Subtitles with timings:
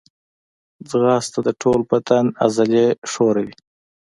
[0.89, 3.55] ځغاسته د ټول بدن عضلې ښوروي